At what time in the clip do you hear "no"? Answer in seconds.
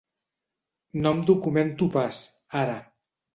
1.03-1.11